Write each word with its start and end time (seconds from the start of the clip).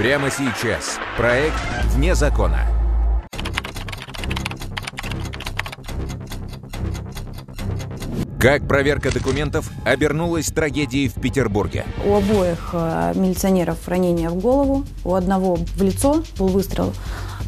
Прямо 0.00 0.30
сейчас. 0.30 0.98
Проект 1.18 1.60
«Вне 1.90 2.14
закона». 2.14 2.60
Как 8.40 8.66
проверка 8.66 9.12
документов 9.12 9.70
обернулась 9.84 10.46
трагедией 10.46 11.08
в 11.08 11.20
Петербурге? 11.20 11.84
У 12.06 12.14
обоих 12.14 12.70
э, 12.72 13.12
милиционеров 13.14 13.86
ранение 13.86 14.30
в 14.30 14.36
голову, 14.36 14.86
у 15.04 15.12
одного 15.12 15.56
в 15.56 15.82
лицо 15.82 16.24
был 16.38 16.48
выстрел, 16.48 16.94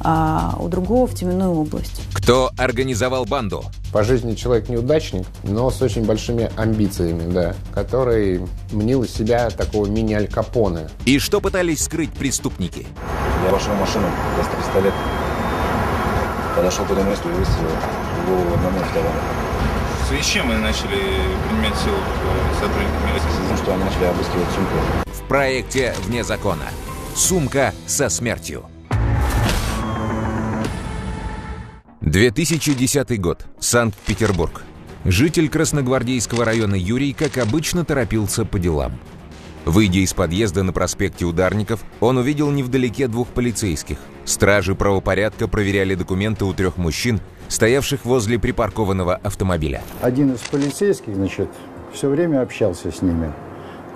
а 0.00 0.54
у 0.60 0.68
другого 0.68 1.06
в 1.06 1.14
теменную 1.14 1.52
область. 1.52 2.02
Кто 2.12 2.50
организовал 2.58 3.24
банду? 3.24 3.64
По 3.92 4.04
жизни 4.04 4.34
человек 4.34 4.70
неудачник, 4.70 5.26
но 5.42 5.70
с 5.70 5.82
очень 5.82 6.06
большими 6.06 6.50
амбициями, 6.56 7.30
да, 7.30 7.54
который 7.74 8.40
мнил 8.70 9.02
из 9.02 9.12
себя 9.12 9.50
такого 9.50 9.84
мини-аль 9.86 10.28
Капоне. 10.28 10.88
И 11.04 11.18
что 11.18 11.42
пытались 11.42 11.84
скрыть 11.84 12.10
преступники? 12.10 12.86
Я 13.44 13.52
вошел 13.52 13.74
в 13.74 13.80
машину, 13.80 14.06
достал 14.38 14.56
пистолет, 14.60 14.94
подошел 16.56 16.86
к 16.86 16.90
этому 16.90 17.10
месту 17.10 17.28
и 17.28 17.32
выстрелил 17.32 17.68
в 17.68 18.26
голову 18.28 18.54
одному 18.54 18.80
и 18.80 18.84
второму. 18.84 19.14
В 20.04 20.08
связи 20.08 20.22
с 20.22 20.26
чем 20.26 20.46
мы 20.46 20.54
начали 20.54 20.98
принимать 21.48 21.76
силу 21.84 21.96
к 21.96 22.60
сотрудникам 22.60 23.06
милиции? 23.10 23.28
Потому 23.42 23.58
что 23.58 23.74
они 23.74 23.84
начали 23.84 24.04
обыскивать 24.04 24.48
сумку. 24.54 24.74
В 25.06 25.28
проекте 25.28 25.94
«Вне 26.06 26.24
закона». 26.24 26.64
Сумка 27.14 27.74
со 27.86 28.08
смертью. 28.08 28.64
2010 32.12 33.18
год. 33.18 33.46
Санкт-Петербург. 33.58 34.64
Житель 35.06 35.48
Красногвардейского 35.48 36.44
района 36.44 36.74
Юрий, 36.74 37.14
как 37.14 37.38
обычно, 37.38 37.86
торопился 37.86 38.44
по 38.44 38.58
делам. 38.58 38.98
Выйдя 39.64 40.00
из 40.00 40.12
подъезда 40.12 40.62
на 40.62 40.74
проспекте 40.74 41.24
Ударников, 41.24 41.82
он 42.00 42.18
увидел 42.18 42.50
невдалеке 42.50 43.08
двух 43.08 43.28
полицейских. 43.28 43.96
Стражи 44.26 44.74
правопорядка 44.74 45.48
проверяли 45.48 45.94
документы 45.94 46.44
у 46.44 46.52
трех 46.52 46.76
мужчин, 46.76 47.18
стоявших 47.48 48.04
возле 48.04 48.38
припаркованного 48.38 49.14
автомобиля. 49.14 49.80
Один 50.02 50.34
из 50.34 50.40
полицейских, 50.40 51.14
значит, 51.14 51.48
все 51.94 52.10
время 52.10 52.42
общался 52.42 52.92
с 52.92 53.00
ними. 53.00 53.32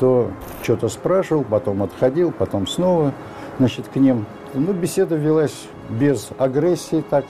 То 0.01 0.33
что-то 0.63 0.89
спрашивал, 0.89 1.45
потом 1.45 1.83
отходил, 1.83 2.33
потом 2.33 2.67
снова, 2.67 3.13
значит, 3.59 3.89
к 3.89 3.97
ним. 3.97 4.25
Ну, 4.55 4.73
беседа 4.73 5.17
велась 5.17 5.67
без 5.91 6.31
агрессии, 6.39 7.05
так, 7.11 7.27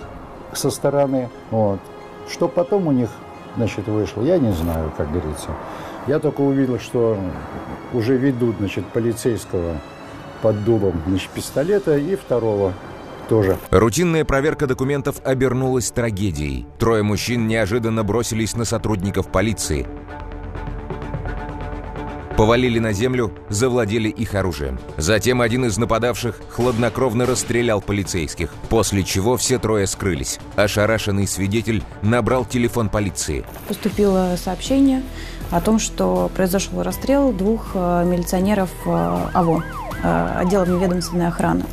со 0.57 0.71
стороны. 0.71 1.29
Вот. 1.51 1.81
Что 2.29 2.49
потом 2.49 2.87
у 2.89 2.93
них, 2.93 3.09
значит, 3.57 3.87
вышло, 3.87 4.23
я 4.23 4.39
не 4.39 4.53
знаю, 4.53 4.93
как 4.97 5.11
говорится. 5.11 5.51
Я 6.07 6.19
только 6.19 6.41
увидел, 6.41 6.79
что 6.79 7.19
уже 7.93 8.17
ведут, 8.17 8.57
значит, 8.59 8.87
полицейского 8.87 9.77
под 10.43 10.65
дулом, 10.65 11.01
значит, 11.07 11.31
пистолета 11.31 11.97
и 11.97 12.15
второго 12.17 12.73
тоже. 13.29 13.57
Рутинная 13.71 14.25
проверка 14.25 14.67
документов 14.67 15.21
обернулась 15.25 15.91
трагедией. 15.91 16.67
Трое 16.79 17.03
мужчин 17.03 17.47
неожиданно 17.49 18.05
бросились 18.05 18.55
на 18.55 18.65
сотрудников 18.65 19.29
полиции. 19.29 19.87
Повалили 22.37 22.79
на 22.79 22.93
землю, 22.93 23.33
завладели 23.49 24.11
их 24.11 24.35
оружием. 24.35 24.79
Затем 24.99 25.41
один 25.41 25.65
из 25.65 25.79
нападавших 25.79 26.39
хладнокровно 26.51 27.25
расстрелял 27.25 27.81
полицейских, 27.81 28.53
после 28.69 29.05
чего 29.05 29.39
все 29.39 29.59
трое 29.59 29.87
скрылись. 29.87 30.39
Ошарашенный 30.55 31.27
свидетель 31.27 31.83
набрал 32.03 32.45
телефон 32.45 32.91
полиции. 32.91 33.47
Поступило 33.69 34.37
сообщение 34.37 35.03
о 35.51 35.63
том, 35.63 35.79
что 35.79 36.31
произошел 36.37 36.83
расстрел 36.83 37.33
двух 37.33 37.71
э, 37.75 38.05
милиционеров 38.05 38.71
э, 38.85 38.91
АВО, 39.33 39.65
э, 40.03 40.33
отдела 40.41 40.67
неведомственной 40.67 41.29
охраны. 41.29 41.65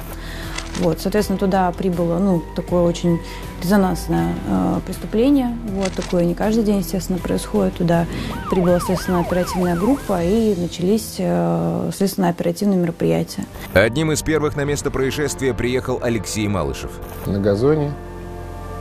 Вот, 0.80 1.00
соответственно, 1.00 1.38
туда 1.38 1.72
прибыло, 1.72 2.18
ну, 2.18 2.42
такое 2.56 2.82
очень 2.82 3.20
резонансное 3.62 4.34
э, 4.48 4.80
преступление. 4.86 5.56
Вот, 5.70 5.92
такое 5.94 6.26
не 6.26 6.34
каждый 6.34 6.64
день, 6.64 6.80
естественно, 6.80 7.20
происходит. 7.20 7.76
Туда 7.76 8.06
прибыла 8.50 8.80
следственная 8.80 9.22
оперативная 9.22 9.76
группа 9.76 10.24
и 10.24 10.56
начались 10.60 11.16
э, 11.20 11.92
следственно-оперативные 11.96 12.78
мероприятия. 12.78 13.46
Одним 13.74 14.12
из 14.12 14.22
первых 14.22 14.56
на 14.56 14.66
место 14.66 14.92
происшествия 14.92 15.54
приехал 15.54 16.00
Алексей 16.02 16.48
Малышев. 16.48 16.92
На 17.26 17.40
газоне, 17.40 17.92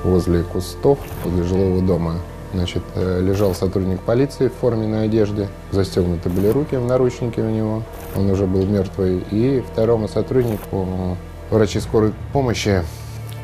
возле 0.03 0.43
кустов, 0.43 0.99
возле 1.25 1.45
жилого 1.45 1.83
дома, 1.83 2.15
значит, 2.55 2.83
э, 2.95 3.21
лежал 3.21 3.55
сотрудник 3.55 4.01
полиции 4.01 4.49
в 4.49 4.55
форменной 4.55 5.05
одежде. 5.05 5.49
Застегнуты 5.71 6.29
были 6.31 6.49
руки 6.49 6.77
в 6.77 6.87
наручнике 6.87 7.43
у 7.43 7.51
него. 7.51 7.83
Он 8.17 8.31
уже 8.31 8.47
был 8.47 8.65
мертвый. 8.65 9.25
И 9.31 9.63
второму 9.73 10.09
сотруднику 10.09 11.17
Врачи 11.53 11.81
скорой 11.81 12.15
помощи 12.33 12.83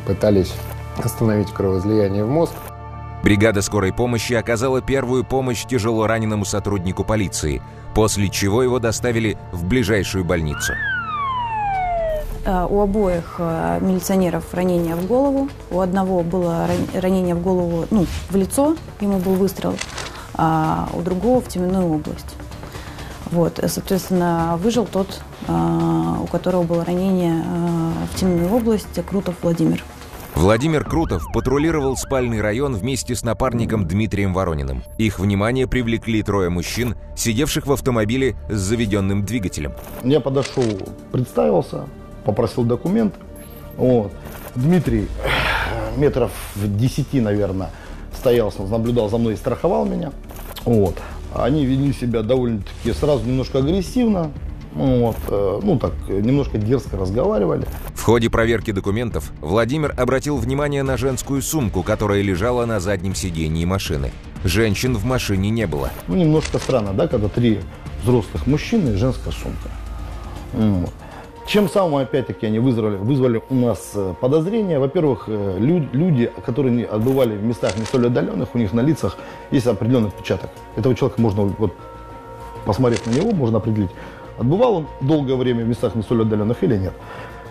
пытались 0.07 0.55
остановить 0.97 1.51
кровоизлияние 1.53 2.25
в 2.25 2.29
мозг. 2.31 2.55
Бригада 3.23 3.61
скорой 3.61 3.93
помощи 3.93 4.33
оказала 4.33 4.81
первую 4.81 5.25
помощь 5.25 5.67
тяжело 5.67 6.07
раненому 6.07 6.47
сотруднику 6.47 7.05
полиции, 7.05 7.61
после 7.95 8.31
чего 8.31 8.63
его 8.63 8.79
доставили 8.79 9.37
в 9.53 9.67
ближайшую 9.67 10.25
больницу. 10.25 10.73
Э, 12.47 12.67
У 12.71 12.81
обоих 12.81 13.35
э, 13.41 13.79
милиционеров 13.83 14.55
ранение 14.55 14.97
в 14.97 15.07
голову. 15.07 15.51
У 15.71 15.81
одного 15.81 16.23
было 16.23 16.67
ран- 16.67 17.03
ранение 17.03 17.35
в 17.35 17.43
голову, 17.43 17.85
ну, 17.91 18.07
в 18.31 18.37
лицо, 18.37 18.75
ему 19.03 19.19
был 19.19 19.35
выстрел, 19.35 19.77
а 20.33 20.89
у 20.95 21.03
другого 21.03 21.43
в 21.43 21.49
теменную 21.49 21.87
область. 21.87 22.37
Вот, 23.31 23.61
соответственно, 23.67 24.59
выжил 24.63 24.87
тот, 24.87 25.21
у 25.48 26.26
которого 26.26 26.62
было 26.62 26.84
ранение 26.84 27.42
э, 27.44 27.91
в 28.12 28.19
теменную 28.19 28.53
область, 28.53 29.04
Крутов 29.06 29.36
Владимир. 29.42 29.82
Владимир 30.34 30.84
Крутов 30.84 31.25
патрулировал 31.32 31.97
спальный 31.97 32.41
район 32.41 32.75
вместе 32.75 33.16
с 33.16 33.25
напарником 33.25 33.88
Дмитрием 33.88 34.32
Ворониным. 34.32 34.84
Их 34.97 35.19
внимание 35.19 35.66
привлекли 35.66 36.22
трое 36.22 36.48
мужчин, 36.48 36.94
сидевших 37.16 37.66
в 37.66 37.72
автомобиле 37.72 38.36
с 38.48 38.56
заведенным 38.56 39.25
двигателем. 39.25 39.72
Я 40.04 40.20
подошел, 40.20 40.64
представился, 41.10 41.86
попросил 42.25 42.62
документы. 42.62 43.19
Вот. 43.76 44.12
Дмитрий 44.54 45.09
метров 45.97 46.30
в 46.54 46.76
10, 46.76 47.15
наверное, 47.15 47.70
стоял, 48.16 48.53
наблюдал 48.59 49.09
за 49.09 49.19
мной 49.19 49.34
и 49.34 49.36
страховал 49.36 49.86
меня. 49.86 50.12
Вот. 50.65 50.97
Они 51.34 51.65
вели 51.65 51.92
себя 51.92 52.22
довольно-таки 52.22 52.92
сразу 52.92 53.25
немножко 53.25 53.59
агрессивно. 53.59 54.30
Вот, 54.75 55.17
э, 55.29 55.61
ну 55.62 55.79
так, 55.79 55.93
немножко 56.09 56.59
дерзко 56.59 56.97
разговаривали. 56.97 57.67
В 57.95 58.03
ходе 58.03 58.31
проверки 58.31 58.71
документов 58.71 59.33
Владимир 59.41 59.95
обратил 59.99 60.37
внимание 60.37 60.83
на 60.83 60.97
женскую 60.97 61.43
сумку, 61.43 61.83
которая 61.83 62.23
лежала 62.23 62.65
на 62.67 62.78
заднем 62.78 63.15
сидении 63.15 63.65
машины. 63.65 64.12
Женщин 64.45 64.97
в 64.97 65.05
машине 65.05 65.51
не 65.51 65.67
было. 65.67 65.91
Ну, 66.07 66.17
немножко 66.17 66.59
странно, 66.59 66.93
да, 66.93 67.09
когда 67.09 67.28
три 67.28 67.61
взрослых 68.05 68.47
мужчины 68.47 68.91
и 68.91 68.95
женская 68.95 69.33
сумка. 69.33 69.69
Вот. 70.53 70.93
Чем 71.47 71.69
самым, 71.69 71.97
опять-таки, 71.97 72.47
они 72.47 72.59
вызвали, 72.59 72.97
вызвали 72.97 73.43
у 73.49 73.55
нас 73.55 73.93
э, 73.95 74.12
подозрения. 74.21 74.78
Во-первых, 74.78 75.25
э, 75.28 75.57
лю- 75.59 75.89
люди, 75.93 76.31
которые 76.45 76.84
отбывали 76.84 77.34
в 77.37 77.43
местах 77.43 77.77
не 77.78 77.84
столь 77.87 78.09
отдаленных, 78.09 78.55
у 78.55 78.59
них 78.59 78.75
на 78.75 78.81
лицах 78.81 79.17
есть 79.51 79.67
определенный 79.67 80.09
отпечаток. 80.09 80.51
Этого 80.77 80.95
человека 80.95 81.21
можно, 81.23 81.45
вот, 81.45 81.73
посмотрев 82.67 83.05
на 83.07 83.12
него, 83.12 83.33
можно 83.33 83.59
определить, 83.59 83.89
отбывал 84.38 84.76
он 84.76 84.87
долгое 85.00 85.37
время 85.37 85.65
в 85.65 85.69
местах 85.69 85.94
не 85.94 86.03
столь 86.03 86.22
отдаленных 86.22 86.62
или 86.62 86.76
нет. 86.76 86.94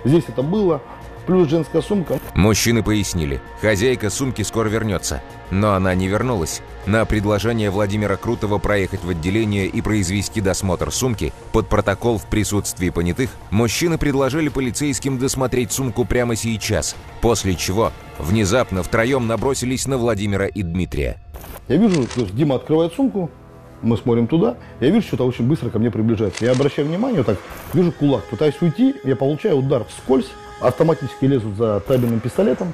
Здесь 0.04 0.24
это 0.28 0.42
было. 0.42 0.82
Плюс 1.26 1.50
женская 1.50 1.82
сумка. 1.82 2.22
Мужчины 2.36 2.82
пояснили, 2.82 3.42
хозяйка 3.60 4.10
сумки 4.10 4.44
скоро 4.44 4.70
вернется. 4.70 5.22
Но 5.52 5.74
она 5.74 5.94
не 5.94 6.08
вернулась. 6.08 6.62
На 6.86 7.04
предложение 7.04 7.70
Владимира 7.70 8.16
Крутого 8.16 8.60
проехать 8.60 9.04
в 9.04 9.10
отделение 9.10 9.68
и 9.68 9.82
произвести 9.82 10.40
досмотр 10.40 10.90
сумки 10.90 11.34
под 11.52 11.68
протокол 11.68 12.18
в 12.18 12.26
присутствии 12.28 12.92
понятых, 12.92 13.30
мужчины 13.52 13.98
предложили 13.98 14.48
полицейским 14.48 15.20
досмотреть 15.20 15.74
сумку 15.74 16.06
прямо 16.06 16.38
сейчас, 16.38 16.96
после 17.20 17.56
чего 17.56 17.92
внезапно 18.20 18.82
втроем 18.82 19.28
набросились 19.28 19.86
на 19.86 19.98
Владимира 19.98 20.46
и 20.48 20.64
Дмитрия. 20.64 21.18
Я 21.68 21.76
вижу, 21.76 22.08
то 22.08 22.22
есть 22.22 22.34
Дима 22.38 22.56
открывает 22.56 22.94
сумку, 22.94 23.30
мы 23.82 23.98
смотрим 23.98 24.28
туда, 24.28 24.56
я 24.80 24.90
вижу, 24.90 25.08
что-то 25.08 25.26
очень 25.26 25.48
быстро 25.48 25.70
ко 25.70 25.80
мне 25.80 25.92
приближается. 25.92 26.46
Я 26.46 26.52
обращаю 26.52 26.88
внимание, 26.88 27.20
вот 27.20 27.28
так, 27.28 27.38
вижу 27.74 27.92
кулак, 27.92 28.24
пытаюсь 28.26 28.56
уйти, 28.62 28.96
я 29.04 29.16
получаю 29.16 29.58
удар 29.58 29.84
вскользь, 29.86 30.32
автоматически 30.62 31.26
лезут 31.26 31.56
за 31.56 31.80
табельным 31.82 32.20
пистолетом. 32.20 32.74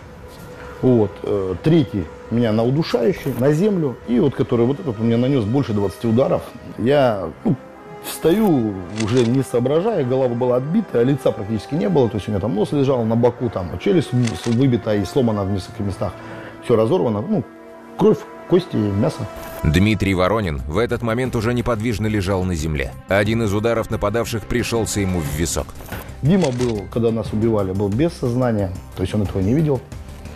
Вот. 0.82 1.12
э, 1.24 1.56
Третий 1.64 2.04
меня 2.30 2.52
на 2.52 2.64
удушающий, 2.64 3.34
на 3.40 3.54
землю, 3.54 3.96
и 4.08 4.20
вот 4.20 4.36
который 4.36 4.66
вот 4.66 4.80
этот 4.80 5.00
меня 5.00 5.18
нанес 5.18 5.44
больше 5.44 5.74
20 5.74 6.06
ударов. 6.06 6.42
Я 6.78 7.30
ну, 7.46 7.56
встаю, 8.04 8.74
уже 9.04 9.26
не 9.26 9.44
соображая, 9.44 10.04
голова 10.04 10.34
была 10.34 10.56
отбита, 10.58 11.00
а 11.00 11.04
лица 11.04 11.32
практически 11.32 11.76
не 11.76 11.90
было, 11.90 12.10
то 12.10 12.16
есть 12.16 12.28
у 12.28 12.32
меня 12.32 12.42
там 12.42 12.56
нос 12.56 12.72
лежал 12.72 13.06
на 13.06 13.16
боку, 13.16 13.50
там 13.50 13.68
челюсть 13.80 14.12
вы- 14.12 14.54
выбита 14.54 14.96
и 14.96 15.06
сломана 15.06 15.44
в 15.44 15.52
нескольких 15.52 15.86
местах, 15.86 16.14
все 16.64 16.76
разорвано, 16.76 17.22
ну, 17.22 17.44
кровь, 17.98 18.20
кости, 18.50 18.76
мясо. 18.76 19.28
Дмитрий 19.64 20.14
Воронин 20.14 20.62
в 20.68 20.78
этот 20.78 21.02
момент 21.02 21.36
уже 21.36 21.54
неподвижно 21.54 22.08
лежал 22.08 22.44
на 22.44 22.56
земле. 22.56 22.92
Один 23.08 23.44
из 23.44 23.54
ударов 23.54 23.90
нападавших 23.90 24.44
пришелся 24.46 25.00
ему 25.00 25.20
в 25.20 25.36
висок. 25.36 25.68
Дима 26.22 26.52
был, 26.52 26.84
когда 26.92 27.12
нас 27.12 27.32
убивали, 27.34 27.74
был 27.74 27.90
без 27.90 28.14
сознания, 28.14 28.72
то 28.96 29.04
есть 29.04 29.14
он 29.14 29.24
этого 29.24 29.42
не 29.42 29.54
видел. 29.54 29.80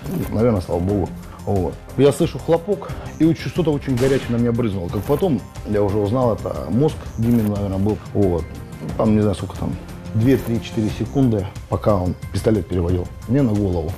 Ну, 0.08 0.36
Наверное, 0.36 0.62
слава 0.62 0.80
богу. 0.80 1.10
Вот. 1.46 1.74
Я 1.98 2.12
слышу 2.12 2.40
хлопок, 2.40 2.90
и 3.20 3.34
что-то 3.34 3.72
очень 3.72 3.96
горячее 3.96 4.32
на 4.32 4.36
меня 4.36 4.52
брызнуло. 4.52 4.90
Как 4.90 5.02
потом 5.04 5.42
я 5.70 5.82
уже 5.82 5.98
узнал, 5.98 6.34
это 6.36 6.66
мозг 6.70 6.98
Димин, 7.18 7.48
наверное, 7.54 7.78
был. 7.78 7.98
Вот. 8.14 8.44
Ну, 8.82 8.88
Там, 8.98 9.16
не 9.16 9.22
знаю, 9.22 9.36
сколько 9.36 9.58
там, 9.58 9.74
2-3-4 10.16 10.92
секунды, 11.00 11.48
пока 11.70 11.96
он 11.96 12.16
пистолет 12.34 12.68
переводил 12.68 13.08
мне 13.30 13.42
на 13.42 13.54
голову. 13.54 13.92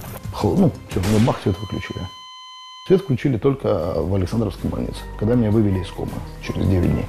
Ну, 0.44 0.72
все, 0.90 1.00
мне 1.00 1.26
бах, 1.26 1.40
свет 1.42 1.56
выключили. 1.60 2.02
Свет 2.90 3.02
включили 3.02 3.38
только 3.38 3.94
в 3.98 4.16
Александровской 4.16 4.68
больнице, 4.68 4.98
когда 5.20 5.36
меня 5.36 5.52
вывели 5.52 5.78
из 5.78 5.90
комы 5.90 6.10
через 6.42 6.66
9 6.66 6.92
дней. 6.92 7.06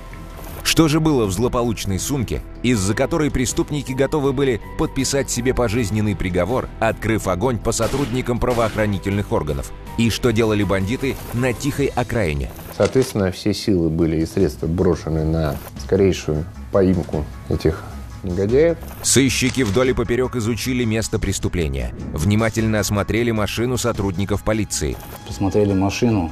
Что 0.63 0.89
же 0.89 1.01
было 1.01 1.25
в 1.25 1.33
злополучной 1.33 1.99
сумке, 1.99 2.43
из-за 2.63 2.93
которой 2.93 3.31
преступники 3.31 3.93
готовы 3.93 4.35
были 4.35 4.61
подписать 4.77 5.31
себе 5.31 5.55
пожизненный 5.55 6.15
приговор, 6.15 6.69
открыв 6.81 7.29
огонь 7.29 7.57
по 7.57 7.73
сотрудникам 7.73 8.39
правоохранительных 8.39 9.33
органов? 9.33 9.73
И 9.97 10.11
что 10.11 10.35
делали 10.35 10.65
бандиты 10.65 11.17
на 11.33 11.55
тихой 11.55 11.87
окраине? 11.87 12.51
Соответственно, 12.77 13.33
все 13.33 13.55
силы 13.55 13.89
были 13.89 14.21
и 14.21 14.27
средства 14.27 14.67
брошены 14.67 15.25
на 15.25 15.57
скорейшую 15.79 16.45
поимку 16.73 17.25
этих 17.49 17.83
негодяев. 18.23 18.79
Сыщики 19.03 19.63
вдоль 19.63 19.91
и 19.91 19.93
поперек 19.93 20.37
изучили 20.37 20.85
место 20.85 21.19
преступления, 21.19 21.95
внимательно 22.13 22.81
осмотрели 22.81 23.31
машину 23.31 23.77
сотрудников 23.77 24.43
полиции. 24.45 24.97
Посмотрели 25.27 25.73
машину, 25.73 26.31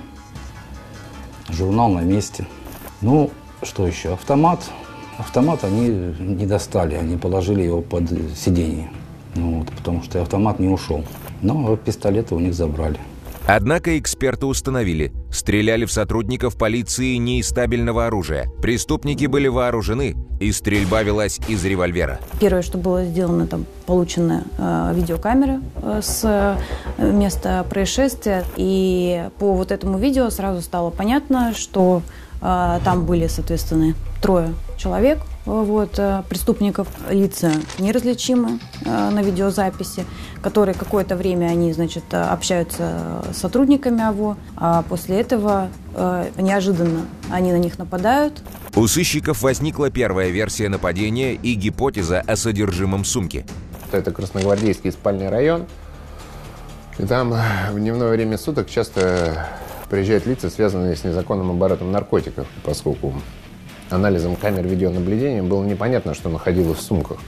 журнал 1.49 1.91
на 1.91 2.01
месте. 2.01 2.47
Ну, 3.01 3.31
что 3.63 3.87
еще? 3.87 4.15
Автомат. 4.15 4.61
Автомат 5.19 5.65
они 5.65 5.89
не 5.89 6.47
достали, 6.47 6.95
они 6.95 7.17
положили 7.17 7.63
его 7.63 7.83
под 7.83 8.05
сиденье. 8.37 8.91
Ну, 9.35 9.61
вот, 9.61 9.71
потому 9.73 10.03
что 10.03 10.23
автомат 10.23 10.59
не 10.59 10.69
ушел. 10.69 11.05
Но 11.43 11.77
пистолеты 11.77 12.35
у 12.35 12.41
них 12.41 12.55
забрали. 12.55 12.99
Однако 13.51 13.99
эксперты 13.99 14.45
установили, 14.45 15.11
стреляли 15.33 15.87
в 15.87 15.91
сотрудников 15.91 16.59
полиции 16.59 17.15
не 17.15 17.39
из 17.39 17.49
стабильного 17.49 18.05
оружия. 18.05 18.47
Преступники 18.61 19.25
были 19.25 19.49
вооружены, 19.49 20.17
и 20.39 20.53
стрельба 20.53 21.03
велась 21.03 21.41
из 21.49 21.65
револьвера. 21.65 22.21
Первое, 22.41 22.61
что 22.61 22.77
было 22.77 23.07
сделано, 23.07 23.47
там 23.47 23.65
получены 23.87 24.45
э, 24.59 24.93
видеокамеры 24.95 25.61
э, 25.77 26.01
с 26.03 26.59
э, 26.99 27.11
места 27.11 27.65
происшествия. 27.65 28.45
И 28.57 29.31
по 29.39 29.55
вот 29.55 29.73
этому 29.73 29.97
видео 29.97 30.29
сразу 30.29 30.61
стало 30.61 30.91
понятно, 30.91 31.55
что 31.55 32.03
э, 32.43 32.81
там 32.85 33.07
были, 33.07 33.29
соответственно, 33.29 33.95
трое 34.21 34.53
человек, 34.77 35.21
вот, 35.49 35.99
э, 35.99 36.23
преступников, 36.29 36.89
лица 37.09 37.51
неразличимы 37.79 38.61
э, 38.85 39.11
на 39.11 39.23
видеозаписи, 39.23 40.05
которые 40.43 40.75
какое-то 40.75 41.17
время 41.17 41.47
они, 41.47 41.73
значит, 41.73 42.05
э, 42.11 42.21
общаются 42.21 43.25
с 43.33 43.39
сотрудниками 43.39 44.03
АВО, 44.03 44.37
а 44.57 44.83
после 44.83 45.21
этого 45.21 45.71
неожиданно 46.39 47.07
они 47.31 47.51
на 47.51 47.57
них 47.57 47.79
нападают, 47.79 48.43
У 48.77 48.87
сыщиков 48.87 49.43
возникла 49.43 49.91
первая 49.91 50.29
версия 50.29 50.69
нападения 50.69 51.35
и 51.35 51.55
гипотеза 51.55 52.21
о 52.21 52.37
содержимом 52.37 53.05
сумки. 53.05 53.45
Это 53.91 54.13
Красногвардейский 54.13 54.93
спальный 54.93 55.29
район. 55.29 55.67
И 56.99 57.05
там 57.05 57.35
в 57.73 57.79
дневное 57.79 58.11
время 58.11 58.39
суток 58.39 58.69
часто 58.71 59.49
приезжают 59.91 60.27
лица, 60.27 60.51
связанные 60.51 60.95
с 60.95 61.03
незаконным 61.03 61.51
оборотом 61.51 61.91
наркотиков, 61.91 62.47
поскольку 62.63 63.15
анализом 63.91 64.37
камер 64.37 64.67
видеонаблюдения 64.67 65.43
было 65.43 65.65
непонятно, 65.65 66.15
что 66.15 66.29
находилось 66.29 66.79
в 66.79 66.83
сумках. 66.83 67.19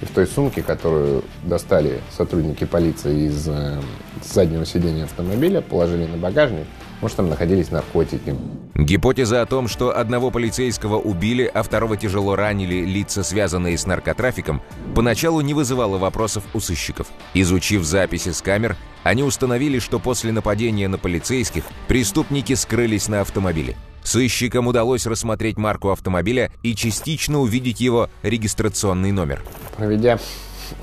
И 0.00 0.04
в 0.06 0.10
той 0.10 0.26
сумке, 0.26 0.62
которую 0.62 1.24
достали 1.44 2.00
сотрудники 2.10 2.64
полиции 2.64 3.26
из 3.26 3.46
э, 3.48 3.80
заднего 4.22 4.64
сиденья 4.64 5.04
автомобиля, 5.04 5.60
положили 5.60 6.06
на 6.06 6.16
багажник, 6.16 6.66
может, 7.00 7.16
там 7.16 7.28
находились 7.28 7.70
наркотики. 7.70 8.34
Гипотеза 8.74 9.42
о 9.42 9.46
том, 9.46 9.68
что 9.68 9.96
одного 9.96 10.30
полицейского 10.30 10.96
убили, 10.96 11.50
а 11.52 11.62
второго 11.62 11.96
тяжело 11.96 12.36
ранили 12.36 12.84
лица, 12.84 13.22
связанные 13.22 13.76
с 13.76 13.86
наркотрафиком, 13.86 14.62
поначалу 14.94 15.40
не 15.40 15.54
вызывала 15.54 15.98
вопросов 15.98 16.44
у 16.54 16.60
сыщиков. 16.60 17.08
Изучив 17.34 17.84
записи 17.84 18.30
с 18.30 18.40
камер, 18.42 18.76
они 19.02 19.22
установили, 19.22 19.78
что 19.78 19.98
после 19.98 20.32
нападения 20.32 20.88
на 20.88 20.98
полицейских 20.98 21.64
преступники 21.88 22.54
скрылись 22.54 23.08
на 23.08 23.22
автомобиле. 23.22 23.76
Сыщикам 24.02 24.66
удалось 24.66 25.06
рассмотреть 25.06 25.56
марку 25.56 25.90
автомобиля 25.90 26.50
и 26.62 26.74
частично 26.74 27.40
увидеть 27.40 27.80
его 27.80 28.08
регистрационный 28.22 29.12
номер. 29.12 29.42
Проведя 29.76 30.18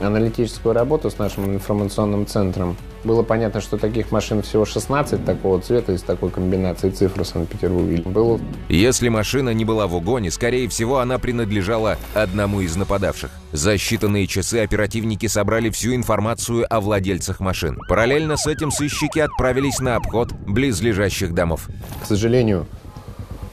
аналитическую 0.01 0.73
работу 0.73 1.09
с 1.09 1.17
нашим 1.17 1.53
информационным 1.53 2.27
центром, 2.27 2.75
было 3.03 3.23
понятно, 3.23 3.61
что 3.61 3.77
таких 3.77 4.11
машин 4.11 4.41
всего 4.41 4.65
16 4.65 5.23
такого 5.23 5.61
цвета 5.61 5.93
и 5.93 5.97
с 5.97 6.01
такой 6.01 6.29
комбинацией 6.29 6.93
цифр 6.93 7.23
в 7.23 7.27
Санкт-Петербурге. 7.27 8.01
Было 8.03 8.39
Если 8.69 9.07
машина 9.09 9.53
не 9.53 9.65
была 9.65 9.87
в 9.87 9.95
угоне, 9.95 10.29
скорее 10.31 10.67
всего, 10.67 10.99
она 10.99 11.17
принадлежала 11.19 11.97
одному 12.13 12.61
из 12.61 12.75
нападавших. 12.75 13.31
За 13.53 13.75
считанные 13.75 14.27
часы 14.27 14.57
оперативники 14.57 15.27
собрали 15.27 15.69
всю 15.69 15.95
информацию 15.95 16.65
о 16.69 16.81
владельцах 16.81 17.39
машин. 17.39 17.79
Параллельно 17.87 18.35
с 18.35 18.45
этим 18.45 18.71
сыщики 18.71 19.19
отправились 19.19 19.79
на 19.79 19.95
обход 19.95 20.33
близлежащих 20.45 21.33
домов. 21.33 21.69
К 22.03 22.05
сожалению, 22.05 22.67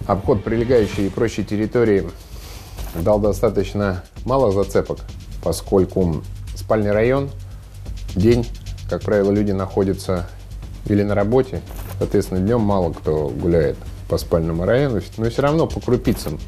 обход 0.06 0.44
прилегающей 0.44 1.06
и 1.06 1.10
прочей 1.10 1.44
территории 1.44 2.04
дал 2.94 3.18
достаточно 3.18 4.04
мало 4.24 4.52
зацепок, 4.52 5.00
поскольку 5.42 6.22
спальный 6.54 6.92
район, 6.92 7.30
день, 8.14 8.46
как 8.88 9.02
правило, 9.02 9.30
люди 9.30 9.52
находятся 9.52 10.28
или 10.86 11.02
на 11.02 11.14
работе, 11.14 11.60
соответственно, 11.98 12.40
днем 12.40 12.60
мало 12.60 12.92
кто 12.92 13.28
гуляет 13.28 13.76
по 14.08 14.18
спальному 14.18 14.64
району, 14.64 15.00
но 15.16 15.30
все 15.30 15.42
равно 15.42 15.66
по 15.66 15.80
крупицам 15.80 16.38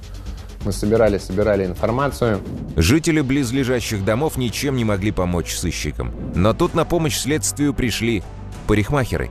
мы 0.64 0.73
собирали, 0.73 1.19
собирали 1.19 1.64
информацию. 1.64 2.41
Жители 2.75 3.20
близлежащих 3.20 4.05
домов 4.05 4.37
ничем 4.37 4.76
не 4.76 4.85
могли 4.85 5.12
помочь 5.12 5.55
сыщикам. 5.55 6.12
Но 6.35 6.53
тут 6.55 6.75
на 6.75 6.85
помощь 6.85 7.17
следствию 7.17 7.73
пришли 7.73 8.23
парикмахеры. 8.67 9.31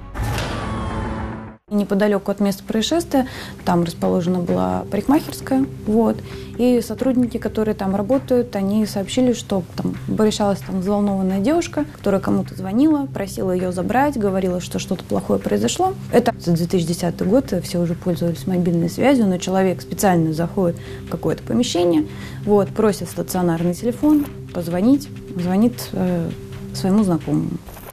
Неподалеку 1.71 2.29
от 2.29 2.41
места 2.41 2.63
происшествия 2.63 3.27
там 3.65 3.85
расположена 3.85 4.37
была 4.37 4.85
парикмахерская, 4.91 5.65
вот, 5.87 6.15
и 6.59 6.79
сотрудники, 6.79 7.39
которые 7.39 7.73
там 7.73 7.95
работают, 7.95 8.55
они 8.55 8.85
сообщили, 8.85 9.33
что 9.33 9.63
там 9.75 9.95
решалась 10.23 10.59
там 10.59 10.81
взволнованная 10.81 11.39
девушка, 11.39 11.85
которая 11.97 12.21
кому-то 12.21 12.53
звонила, 12.53 13.07
просила 13.07 13.51
ее 13.51 13.71
забрать, 13.71 14.15
говорила, 14.15 14.61
что 14.61 14.77
что-то 14.77 15.03
плохое 15.05 15.39
произошло. 15.39 15.95
Это 16.11 16.33
2010 16.33 17.25
год, 17.25 17.51
все 17.63 17.79
уже 17.79 17.95
пользовались 17.95 18.45
мобильной 18.45 18.91
связью, 18.91 19.25
но 19.25 19.39
человек 19.39 19.81
специально 19.81 20.33
заходит 20.33 20.77
в 21.07 21.09
какое-то 21.09 21.41
помещение, 21.41 22.05
вот, 22.43 22.69
просит 22.69 23.09
стационарный 23.09 23.73
телефон, 23.73 24.27
позвонить, 24.53 25.09
звонит 25.35 25.89
э, 25.93 26.29
своему 26.75 27.03
знакомому. 27.03 27.49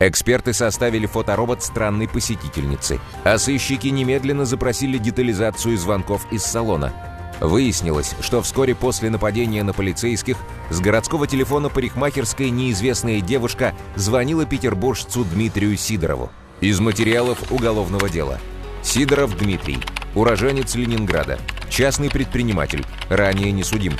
Эксперты 0.08 0.52
составили 0.52 1.06
фоторобот 1.06 1.62
странной 1.62 2.08
посетительницы, 2.08 2.98
а 3.22 3.38
сыщики 3.38 3.86
немедленно 3.86 4.44
запросили 4.44 4.98
детализацию 4.98 5.78
звонков 5.78 6.26
из 6.32 6.42
салона. 6.42 6.92
Выяснилось, 7.40 8.16
что 8.20 8.42
вскоре 8.42 8.74
после 8.74 9.10
нападения 9.10 9.62
на 9.62 9.72
полицейских 9.72 10.38
с 10.70 10.80
городского 10.80 11.28
телефона 11.28 11.68
парикмахерской 11.68 12.50
неизвестная 12.50 13.20
девушка 13.20 13.74
звонила 13.94 14.44
петербуржцу 14.44 15.24
Дмитрию 15.24 15.76
Сидорову. 15.76 16.32
Из 16.60 16.80
материалов 16.80 17.52
уголовного 17.52 18.10
дела. 18.10 18.40
Сидоров 18.82 19.38
Дмитрий, 19.38 19.78
уроженец 20.16 20.74
Ленинграда, 20.74 21.38
частный 21.70 22.10
предприниматель, 22.10 22.84
ранее 23.08 23.52
не 23.52 23.62
судим. 23.62 23.92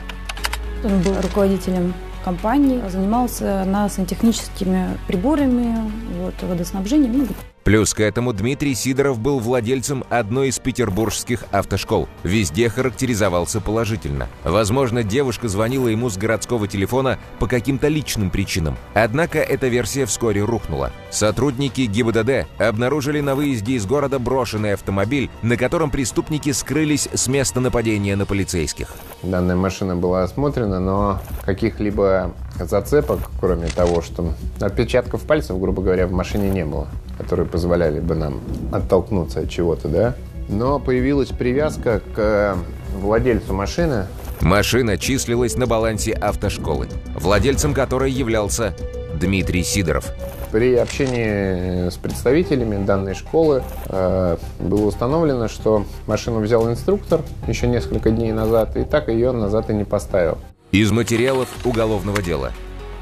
Он 0.83 1.01
был 1.01 1.21
руководителем 1.21 1.95
компании, 2.23 2.83
занимался 2.89 3.65
на 3.65 3.89
сантехническими 3.89 4.97
приборами, 5.07 5.91
вот, 6.21 6.35
водоснабжением. 6.43 7.19
Ну, 7.19 7.27
Плюс 7.65 7.95
к 7.95 8.01
этому 8.01 8.33
Дмитрий 8.33 8.75
Сидоров 8.75 9.21
был 9.21 9.39
владельцем 9.39 10.05
одной 10.11 10.49
из 10.49 10.59
петербургских 10.59 11.45
автошкол. 11.53 12.09
Везде 12.25 12.69
характеризовался 12.69 13.61
положительно. 13.61 14.27
Возможно, 14.43 15.05
девушка 15.05 15.49
звонила 15.49 15.87
ему 15.87 16.11
с 16.11 16.17
городского 16.17 16.67
телефона 16.67 17.19
по 17.39 17.47
каким-то 17.47 17.87
личным 17.87 18.31
причинам. 18.31 18.77
Однако 18.95 19.39
эта 19.39 19.69
версия 19.69 20.07
вскоре 20.07 20.43
рухнула. 20.43 20.91
Сотрудники 21.11 21.83
ГИБДД 21.83 22.49
обнаружили 22.59 23.21
на 23.21 23.37
выезде 23.37 23.75
из 23.75 23.87
города 23.87 24.19
брошенный 24.19 24.75
автомобиль, 24.75 25.31
на 25.43 25.57
котором 25.57 25.91
преступники 25.91 26.51
скрылись 26.51 27.09
с 27.13 27.29
места 27.29 27.61
нападения 27.61 28.17
на 28.17 28.27
полицейских. 28.27 28.89
Данная 29.23 29.57
машина 29.57 29.95
была 29.95 30.25
осмотрена, 30.25 30.81
но 30.81 31.21
каких-либо 31.45 32.35
зацепок, 32.67 33.21
кроме 33.41 33.69
того, 33.69 34.03
что 34.03 34.33
отпечатков 34.61 35.23
пальцев, 35.23 35.59
грубо 35.59 35.83
говоря, 35.83 36.07
в 36.07 36.13
машине 36.13 36.51
не 36.51 36.65
было, 36.65 36.89
которые 37.19 37.47
позволяли 37.47 38.01
бы 38.01 38.15
нам 38.15 38.41
оттолкнуться 38.73 39.41
от 39.41 39.51
чего-то, 39.51 39.89
да. 39.89 40.15
Но 40.49 40.79
появилась 40.79 41.29
привязка 41.29 42.03
к 42.15 42.57
владельцу 42.95 43.55
машины, 43.55 44.07
Машина 44.43 44.99
числилась 44.99 45.57
на 45.57 45.69
балансе 45.69 46.13
автошколы, 46.13 46.89
владельцем 47.15 47.75
которой 47.75 48.11
являлся 48.11 48.75
Дмитрий 49.15 49.63
Сидоров. 49.63 50.13
При 50.51 50.75
общении 50.75 51.89
с 51.89 51.95
представителями 51.95 52.85
данной 52.85 53.15
школы 53.15 53.63
э, 53.87 54.37
было 54.59 54.87
установлено, 54.87 55.47
что 55.47 55.87
машину 56.09 56.41
взял 56.41 56.69
инструктор 56.69 57.21
еще 57.47 57.69
несколько 57.69 58.11
дней 58.11 58.33
назад, 58.33 58.77
и 58.77 58.83
так 58.83 59.09
ее 59.09 59.31
назад 59.31 59.71
и 59.71 59.75
не 59.75 59.85
поставил. 59.85 60.39
Из 60.73 60.91
материалов 60.91 61.51
уголовного 61.67 62.23
дела. 62.23 62.51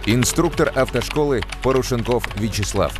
Инструктор 0.05 0.73
автошколы 0.75 1.43
Порушенков 1.63 2.25
Вячеслав. 2.37 2.93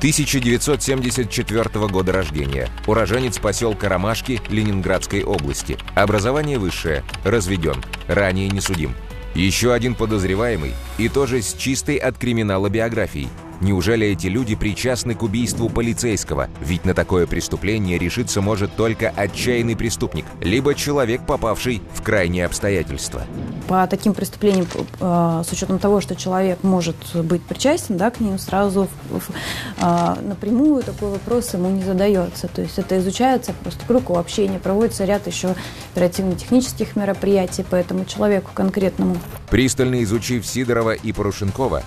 1974 0.00 1.88
года 1.88 2.12
рождения. 2.12 2.68
Уроженец 2.86 3.38
поселка 3.38 3.88
Ромашки 3.88 4.42
Ленинградской 4.50 5.24
области. 5.24 5.78
Образование 5.94 6.58
высшее. 6.58 7.04
Разведен. 7.24 7.82
Ранее 8.06 8.50
не 8.50 8.60
судим. 8.60 8.92
Еще 9.34 9.72
один 9.72 9.94
подозреваемый, 9.94 10.74
и 10.98 11.08
тоже 11.08 11.40
с 11.40 11.54
чистой 11.54 11.96
от 11.96 12.18
криминала 12.18 12.68
биографией. 12.68 13.30
Неужели 13.60 14.06
эти 14.06 14.28
люди 14.28 14.54
причастны 14.54 15.14
к 15.14 15.22
убийству 15.22 15.68
полицейского? 15.68 16.48
Ведь 16.60 16.84
на 16.84 16.94
такое 16.94 17.26
преступление 17.26 17.98
решиться 17.98 18.40
может 18.40 18.76
только 18.76 19.12
отчаянный 19.14 19.76
преступник, 19.76 20.24
либо 20.40 20.74
человек, 20.74 21.26
попавший 21.26 21.82
в 21.92 22.02
крайние 22.02 22.46
обстоятельства. 22.46 23.22
По 23.66 23.86
таким 23.88 24.14
преступлениям, 24.14 24.66
э, 25.00 25.42
с 25.44 25.52
учетом 25.52 25.78
того, 25.78 26.00
что 26.00 26.14
человек 26.14 26.62
может 26.62 26.96
быть 27.14 27.42
причастен 27.42 27.96
да, 27.96 28.10
к 28.10 28.20
ним, 28.20 28.38
сразу 28.38 28.88
э, 29.10 30.14
напрямую 30.22 30.84
такой 30.84 31.10
вопрос 31.10 31.52
ему 31.54 31.68
не 31.70 31.82
задается. 31.82 32.46
То 32.46 32.62
есть 32.62 32.78
это 32.78 32.98
изучается 32.98 33.52
просто 33.52 33.84
круг 33.86 34.10
общения, 34.10 34.58
проводится 34.60 35.04
ряд 35.04 35.26
еще 35.26 35.54
оперативно-технических 35.92 36.94
мероприятий 36.94 37.64
по 37.64 37.74
этому 37.74 38.04
человеку 38.04 38.52
конкретному. 38.54 39.16
Пристально 39.50 40.02
изучив 40.04 40.46
Сидорова 40.46 40.92
и 40.92 41.12
Порушенкова, 41.12 41.82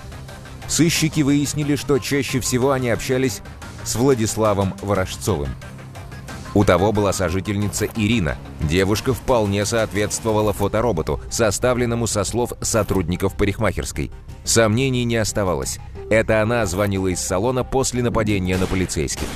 Сыщики 0.72 1.20
выяснили, 1.20 1.76
что 1.76 1.98
чаще 1.98 2.40
всего 2.40 2.70
они 2.70 2.88
общались 2.88 3.42
с 3.84 3.94
Владиславом 3.94 4.72
Ворожцовым. 4.80 5.50
У 6.54 6.64
того 6.64 6.92
была 6.92 7.12
сожительница 7.12 7.84
Ирина. 7.94 8.38
Девушка 8.70 9.12
вполне 9.12 9.66
соответствовала 9.66 10.54
фотороботу, 10.54 11.20
составленному 11.28 12.06
со 12.06 12.24
слов 12.24 12.54
сотрудников 12.62 13.36
парикмахерской. 13.36 14.10
Сомнений 14.44 15.04
не 15.04 15.16
оставалось. 15.16 15.78
Это 16.08 16.40
она 16.40 16.64
звонила 16.64 17.08
из 17.08 17.20
салона 17.20 17.64
после 17.64 18.02
нападения 18.02 18.56
на 18.56 18.66
полицейских. 18.66 19.28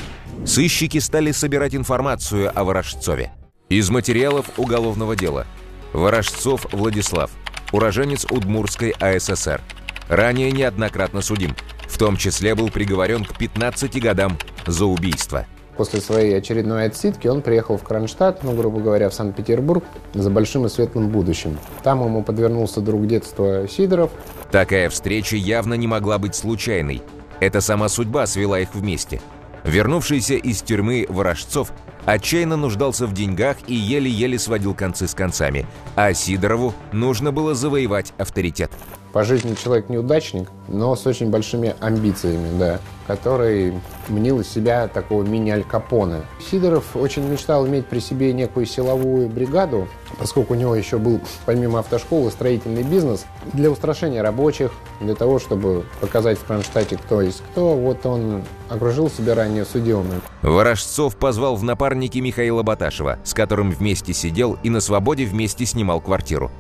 Сыщики 0.47 0.97
стали 1.01 1.33
собирать 1.33 1.75
информацию 1.75 2.51
о 2.59 2.65
Ворожцове. 2.65 3.31
Из 3.69 3.91
материалов 3.91 4.53
уголовного 4.57 5.15
дела. 5.15 5.47
Ворожцов 5.93 6.67
Владислав. 6.73 7.31
Уроженец 7.73 8.25
Удмурской 8.25 8.93
АССР. 8.93 9.61
Ранее 10.09 10.53
неоднократно 10.53 11.21
судим. 11.21 11.55
В 11.89 11.99
том 11.99 12.17
числе 12.17 12.55
был 12.55 12.69
приговорен 12.69 13.25
к 13.25 13.37
15 13.37 14.01
годам 14.01 14.39
за 14.67 14.85
убийство. 14.87 15.47
После 15.77 16.01
своей 16.01 16.37
очередной 16.39 16.87
отсидки 16.87 17.29
он 17.29 17.43
приехал 17.43 17.77
в 17.77 17.83
Кронштадт, 17.83 18.43
ну, 18.43 18.53
грубо 18.55 18.81
говоря, 18.81 19.11
в 19.11 19.15
Санкт-Петербург 19.15 19.85
за 20.15 20.31
большим 20.31 20.65
и 20.65 20.69
светлым 20.71 21.09
будущим. 21.09 21.59
Там 21.83 22.03
ему 22.03 22.23
подвернулся 22.23 22.81
друг 22.81 23.07
детства 23.07 23.69
Сидоров. 23.69 24.11
Такая 24.51 24.89
встреча 24.89 25.37
явно 25.37 25.75
не 25.75 25.87
могла 25.87 26.19
быть 26.19 26.35
случайной. 26.35 27.03
Это 27.41 27.61
сама 27.61 27.89
судьба 27.89 28.27
свела 28.27 28.59
их 28.61 28.75
вместе. 28.75 29.21
Вернувшийся 29.65 30.35
из 30.35 30.63
тюрьмы 30.63 31.05
Ворожцов 31.09 31.73
отчаянно 32.07 32.57
нуждался 32.57 33.07
в 33.07 33.13
деньгах 33.13 33.57
и 33.67 33.75
еле-еле 33.75 34.39
сводил 34.39 34.75
концы 34.75 35.09
с 35.09 35.15
концами, 35.15 35.67
а 35.97 36.15
Сидорову 36.15 36.73
нужно 36.93 37.33
было 37.33 37.55
завоевать 37.55 38.15
авторитет. 38.17 38.71
По 39.17 39.25
жизни 39.25 39.55
человек 39.55 39.89
неудачник, 39.89 40.51
но 40.69 40.95
с 40.95 41.07
очень 41.07 41.31
большими 41.31 41.75
амбициями, 41.81 42.59
да, 42.59 42.81
который 43.07 43.73
мнил 44.09 44.41
из 44.41 44.49
себя 44.51 44.89
такого 44.89 45.23
мини-аль 45.23 45.65
Капоне. 45.65 46.21
Сидоров 46.39 46.95
очень 46.95 47.27
мечтал 47.27 47.67
иметь 47.67 47.87
при 47.87 48.01
себе 48.01 48.35
некую 48.35 48.67
силовую 48.67 49.31
бригаду, 49.31 49.89
поскольку 50.19 50.53
у 50.53 50.57
него 50.59 50.77
еще 50.77 50.99
был, 50.99 51.23
помимо 51.47 51.79
автошколы, 51.79 52.31
строительный 52.31 52.83
бизнес, 52.83 53.25
для 53.55 53.71
устрашения 53.71 54.23
рабочих, 54.23 54.71
для 55.01 55.15
того, 55.15 55.39
чтобы 55.39 55.87
показать 56.03 56.37
в 56.37 56.45
Кронштадте, 56.45 56.99
кто 56.99 57.23
есть 57.23 57.43
кто, 57.53 57.75
вот 57.75 58.05
он 58.05 58.43
окружил 58.69 59.09
себя 59.09 59.35
ранее 59.35 59.65
судимым. 59.65 60.21
Ворожцов 60.43 61.17
позвал 61.17 61.57
в 61.57 61.65
напарники 61.65 62.19
Михаила 62.19 62.63
Баташева, 62.63 63.19
с 63.25 63.33
которым 63.33 63.71
вместе 63.71 64.13
сидел 64.13 64.59
и 64.63 64.69
на 64.69 64.81
свободе 64.81 65.25
вместе 65.25 65.65
снимал 65.65 66.03
квартиру. 66.03 66.51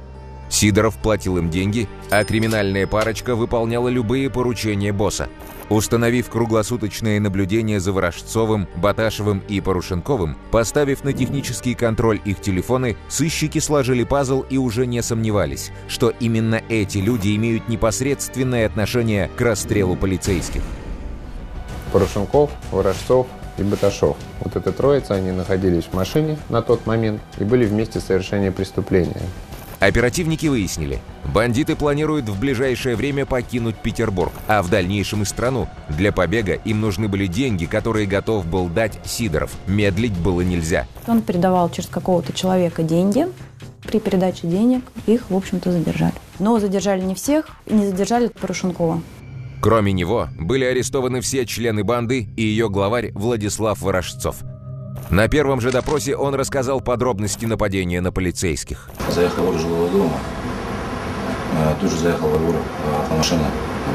Сидоров 0.56 0.96
платил 0.96 1.36
им 1.36 1.50
деньги, 1.50 1.86
а 2.10 2.24
криминальная 2.24 2.86
парочка 2.86 3.36
выполняла 3.36 3.88
любые 3.88 4.30
поручения 4.30 4.90
босса. 4.90 5.28
Установив 5.68 6.30
круглосуточное 6.30 7.20
наблюдение 7.20 7.78
за 7.78 7.92
Ворожцовым, 7.92 8.66
Баташевым 8.76 9.42
и 9.48 9.60
Порушенковым, 9.60 10.34
поставив 10.50 11.04
на 11.04 11.12
технический 11.12 11.74
контроль 11.74 12.22
их 12.24 12.40
телефоны, 12.40 12.96
сыщики 13.08 13.58
сложили 13.58 14.02
пазл 14.02 14.46
и 14.48 14.56
уже 14.56 14.86
не 14.86 15.02
сомневались, 15.02 15.72
что 15.88 16.08
именно 16.20 16.62
эти 16.70 16.98
люди 16.98 17.36
имеют 17.36 17.68
непосредственное 17.68 18.64
отношение 18.64 19.28
к 19.36 19.40
расстрелу 19.42 19.94
полицейских. 19.94 20.62
Порошенков, 21.92 22.50
Ворожцов 22.72 23.26
и 23.58 23.62
Баташов. 23.62 24.16
Вот 24.40 24.56
эта 24.56 24.72
троица, 24.72 25.16
они 25.16 25.32
находились 25.32 25.84
в 25.84 25.92
машине 25.92 26.38
на 26.48 26.62
тот 26.62 26.86
момент 26.86 27.20
и 27.38 27.44
были 27.44 27.66
вместе 27.66 28.00
совершения 28.00 28.50
преступления. 28.50 29.20
Оперативники 29.78 30.46
выяснили, 30.46 31.00
бандиты 31.34 31.76
планируют 31.76 32.28
в 32.28 32.40
ближайшее 32.40 32.96
время 32.96 33.26
покинуть 33.26 33.76
Петербург, 33.76 34.32
а 34.48 34.62
в 34.62 34.70
дальнейшем 34.70 35.22
и 35.22 35.24
страну. 35.26 35.68
Для 35.90 36.12
побега 36.12 36.54
им 36.54 36.80
нужны 36.80 37.08
были 37.08 37.26
деньги, 37.26 37.66
которые 37.66 38.06
готов 38.06 38.46
был 38.46 38.68
дать 38.68 38.98
Сидоров. 39.04 39.52
Медлить 39.66 40.16
было 40.16 40.40
нельзя. 40.40 40.86
Он 41.06 41.20
передавал 41.20 41.70
через 41.70 41.88
какого-то 41.88 42.32
человека 42.32 42.82
деньги. 42.82 43.26
При 43.82 44.00
передаче 44.00 44.46
денег 44.46 44.82
их, 45.06 45.28
в 45.28 45.36
общем-то, 45.36 45.70
задержали. 45.70 46.14
Но 46.38 46.58
задержали 46.58 47.02
не 47.02 47.14
всех, 47.14 47.50
не 47.66 47.86
задержали 47.86 48.28
Порошенкова. 48.28 49.02
Кроме 49.60 49.92
него, 49.92 50.28
были 50.38 50.64
арестованы 50.64 51.20
все 51.20 51.44
члены 51.44 51.84
банды 51.84 52.28
и 52.36 52.42
ее 52.42 52.70
главарь 52.70 53.12
Владислав 53.12 53.80
Ворожцов– 53.80 54.36
на 55.10 55.28
первом 55.28 55.60
же 55.60 55.70
допросе 55.70 56.16
он 56.16 56.34
рассказал 56.34 56.80
подробности 56.80 57.44
нападения 57.46 58.00
на 58.00 58.10
полицейских. 58.10 58.88
Заехал 59.10 59.44
во 59.44 59.58
жилого 59.58 59.88
дома. 59.88 60.18
А, 61.58 61.76
тут 61.80 61.90
же 61.90 61.98
заехал 61.98 62.28
во 62.28 62.38
двор 62.38 62.56
по 63.08 63.14
машине 63.14 63.44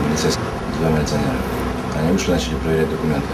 полицейских, 0.08 0.44
два 0.80 0.90
милиционера. 0.90 1.36
Они 1.98 2.12
вышли, 2.12 2.32
начали 2.32 2.56
проверять 2.56 2.90
документы, 2.90 3.28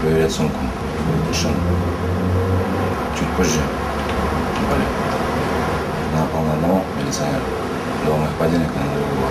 проверять 0.00 0.32
сумку, 0.32 0.58
машину. 1.28 1.54
Чуть 3.18 3.28
позже 3.36 3.60
напали. 4.62 4.84
Напал 6.14 6.42
на 6.42 6.52
одного 6.54 6.82
милиционера, 6.98 7.42
дал 8.06 8.16
моих 8.16 8.32
подельник 8.32 8.68
на 8.68 8.82
другого. 8.82 9.30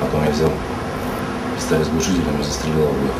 Потом 0.00 0.24
я 0.24 0.30
взял 0.30 0.52
пистолет 1.56 1.86
с 1.86 1.90
глушителем 1.90 2.40
и 2.40 2.44
застрелил 2.44 2.84
обоих. 2.84 3.12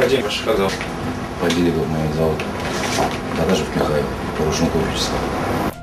Один 0.00 0.22
ваш 0.22 0.40
сказал. 0.40 0.70
Поделили 1.40 1.70
моего 1.70 2.14
зовут. 2.14 2.38
Продажи 3.36 3.64
в 3.64 3.76
Михаил, 3.76 4.04
Порушенков 4.38 4.80
Вячеслав. 4.88 5.20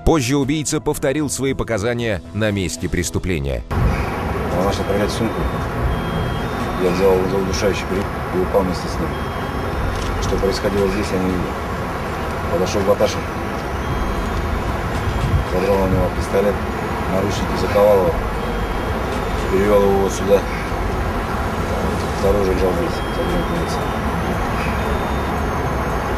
Позже 0.05 0.37
убийца 0.37 0.79
повторил 0.79 1.29
свои 1.29 1.53
показания 1.53 2.21
на 2.33 2.49
месте 2.51 2.87
преступления. 2.87 3.63
Он 4.57 4.65
начал 4.65 4.83
проверять 4.83 5.11
сумку. 5.11 5.35
Я 6.81 6.91
взял 6.91 7.13
за 7.29 7.37
удушающий 7.37 7.83
крик 7.89 8.05
и 8.35 8.39
упал 8.39 8.61
вместе 8.61 8.87
с 8.87 8.99
ним. 8.99 9.09
Что 10.21 10.37
происходило 10.37 10.87
здесь, 10.87 11.07
я 11.11 11.19
не 11.19 11.25
видел. 11.25 11.41
Подошел 12.53 12.81
Баташев. 12.81 13.19
Задрал 15.53 15.77
на 15.77 15.91
него 15.91 16.09
пистолет, 16.17 16.55
наручники 17.11 17.61
заковал 17.61 17.97
его. 17.97 18.15
Перевел 19.51 19.81
его 19.81 19.99
вот 19.99 20.11
сюда. 20.11 20.39
Второй 22.25 22.43
же 22.43 22.53
лежал 22.55 22.71
здесь, 22.73 22.89
за 22.89 23.79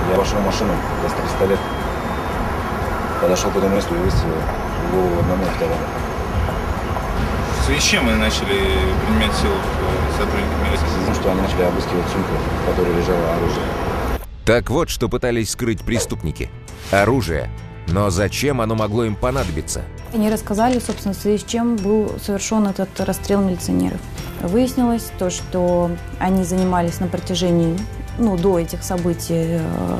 я 0.10 0.18
вошел 0.18 0.38
в 0.40 0.46
машину, 0.46 0.72
достал 1.04 1.22
пистолет, 1.26 1.60
подошел 3.22 3.52
к 3.52 3.58
этому 3.58 3.76
месту 3.76 3.94
и 3.94 3.98
выстрелил 3.98 4.36
в 4.88 4.96
голову 4.96 5.20
одному 5.20 5.44
и 5.44 5.50
второму. 5.50 5.82
В 7.60 7.66
связи 7.66 7.82
с 7.82 7.84
чем 7.84 8.06
мы 8.06 8.16
начали 8.16 8.56
принимать 9.06 9.36
силу 9.36 9.56
сотрудников 10.18 10.58
милиции? 10.66 10.86
Потому 10.86 11.16
что 11.16 11.32
они 11.32 11.42
начали 11.42 11.64
обыскивать 11.64 12.08
сумку, 12.08 12.32
в 12.64 12.70
которой 12.70 12.96
лежало 12.96 13.34
оружие. 13.36 13.66
Так 14.46 14.70
вот, 14.70 14.90
что 14.90 15.10
пытались 15.10 15.50
скрыть 15.50 15.82
преступники. 15.82 16.50
Оружие. 16.90 17.50
Но 17.90 18.10
зачем 18.12 18.62
оно 18.62 18.76
могло 18.76 19.04
им 19.04 19.16
понадобиться? 19.16 19.82
Они 20.14 20.30
рассказали, 20.30 20.80
собственно, 20.80 21.14
в 21.14 21.18
связи 21.18 21.38
с 21.38 21.44
чем 21.44 21.76
был 21.76 22.16
совершен 22.24 22.66
этот 22.66 22.98
расстрел 23.02 23.42
милиционеров. 23.42 24.00
Выяснилось 24.42 25.12
то, 25.18 25.30
что 25.30 25.92
они 26.20 26.44
занимались 26.44 27.00
на 27.00 27.08
протяжении 27.08 27.78
ну, 28.18 28.38
до 28.38 28.60
этих 28.60 28.84
событий 28.84 29.60
э, 29.60 30.00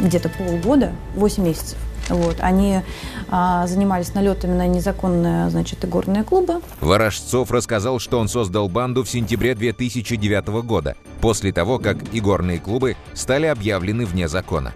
где-то 0.00 0.28
полгода, 0.28 0.92
8 1.14 1.42
месяцев, 1.42 1.78
Вот. 2.08 2.36
Они 2.40 2.80
а, 3.28 3.66
занимались 3.66 4.14
налетами 4.14 4.54
на 4.54 4.66
незаконные, 4.66 5.48
значит, 5.50 5.84
игорные 5.84 6.24
клубы. 6.24 6.60
Ворожцов 6.80 7.50
рассказал, 7.50 7.98
что 7.98 8.18
он 8.18 8.28
создал 8.28 8.68
банду 8.68 9.04
в 9.04 9.08
сентябре 9.08 9.54
2009 9.54 10.48
года, 10.64 10.96
после 11.20 11.52
того, 11.52 11.78
как 11.78 11.98
игорные 12.12 12.58
клубы 12.58 12.96
стали 13.14 13.46
объявлены 13.46 14.04
вне 14.04 14.28
закона. 14.28 14.74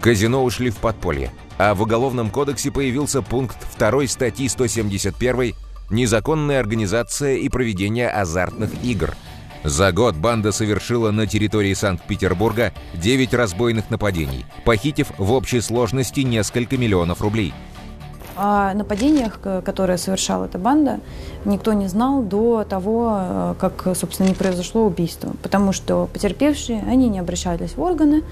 Казино 0.00 0.42
ушли 0.42 0.70
в 0.70 0.78
подполье, 0.78 1.30
а 1.58 1.74
в 1.74 1.82
Уголовном 1.82 2.30
кодексе 2.30 2.72
появился 2.72 3.22
пункт 3.22 3.56
2 3.78 4.06
статьи 4.08 4.48
171 4.48 5.54
«Незаконная 5.92 6.58
организация 6.58 7.36
и 7.36 7.48
проведение 7.48 8.08
азартных 8.08 8.70
игр». 8.82 9.14
За 9.62 9.92
год 9.92 10.16
банда 10.16 10.50
совершила 10.50 11.12
на 11.12 11.28
территории 11.28 11.74
Санкт-Петербурга 11.74 12.72
9 12.94 13.32
разбойных 13.34 13.90
нападений, 13.90 14.44
похитив 14.64 15.08
в 15.18 15.30
общей 15.32 15.60
сложности 15.60 16.20
несколько 16.20 16.76
миллионов 16.76 17.20
рублей– 17.20 17.54
о 18.36 18.74
нападениях, 18.74 19.38
которые 19.64 19.98
совершала 19.98 20.46
эта 20.46 20.58
банда, 20.58 21.00
никто 21.44 21.72
не 21.72 21.88
знал 21.88 22.22
до 22.22 22.64
того, 22.64 23.18
э, 23.20 23.54
как, 23.58 23.96
собственно, 23.96 24.28
не 24.28 24.34
произошло 24.34 24.84
убийство. 24.84 25.32
Потому 25.42 25.72
что 25.72 26.08
потерпевшие, 26.12 26.84
они 26.88 27.08
не 27.08 27.18
обращались 27.18 27.76
в 27.76 27.80
органы, 27.82 28.22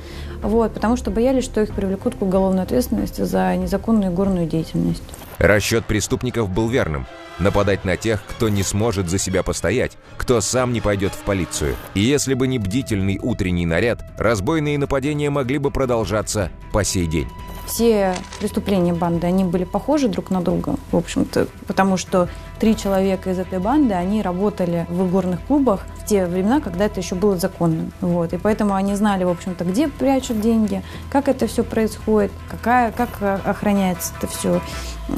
вот, 0.43 0.73
потому 0.73 0.97
что 0.97 1.11
боялись, 1.11 1.45
что 1.45 1.61
их 1.61 1.75
привлекут 1.75 2.15
к 2.15 2.23
уголовной 2.23 2.63
ответственности 2.63 3.23
за 3.23 3.57
незаконную 3.57 4.13
горную 4.13 4.47
деятельность. 4.47 5.03
Расчет 5.39 5.85
преступников 5.87 6.51
был 6.51 6.69
верным. 6.69 7.07
Нападать 7.39 7.87
на 7.87 7.97
тех, 7.97 8.23
кто 8.27 8.51
не 8.51 8.63
сможет 8.63 9.09
за 9.09 9.17
себя 9.17 9.43
постоять, 9.43 9.97
кто 10.19 10.43
сам 10.43 10.75
не 10.75 10.83
пойдет 10.83 11.13
в 11.13 11.23
полицию. 11.23 11.75
И 11.95 12.01
если 12.01 12.35
бы 12.35 12.47
не 12.47 12.59
бдительный 12.59 13.19
утренний 13.23 13.65
наряд, 13.65 14.03
разбойные 14.19 14.79
нападения 14.79 15.31
могли 15.31 15.57
бы 15.57 15.71
продолжаться 15.71 16.51
по 16.71 16.85
сей 16.85 17.07
день 17.07 17.29
все 17.71 18.15
преступления 18.41 18.93
банды, 18.93 19.27
они 19.27 19.45
были 19.45 19.65
похожи 19.65 20.09
друг 20.09 20.31
на 20.31 20.41
друга, 20.41 20.75
в 20.91 20.97
общем-то, 20.97 21.47
потому 21.67 21.97
что 21.97 22.29
три 22.59 22.77
человека 22.77 23.31
из 23.31 23.39
этой 23.39 23.61
банды, 23.61 23.95
они 23.95 24.23
работали 24.23 24.87
в 24.91 25.07
игорных 25.07 25.41
клубах 25.47 25.87
в 25.99 26.05
те 26.05 26.27
времена, 26.27 26.61
когда 26.61 26.87
это 26.87 27.01
еще 27.01 27.15
было 27.15 27.37
законным. 27.37 27.93
Вот. 28.01 28.33
И 28.33 28.39
поэтому 28.39 28.75
они 28.75 28.95
знали, 28.97 29.25
в 29.25 29.29
общем-то, 29.29 29.65
где 29.65 29.89
прячут 29.89 30.41
деньги, 30.41 30.83
как 31.11 31.29
это 31.29 31.47
все 31.47 31.63
происходит, 31.63 32.33
какая, 32.51 32.91
как 32.93 33.23
охраняется 33.47 34.13
это 34.19 34.27
все. 34.27 34.61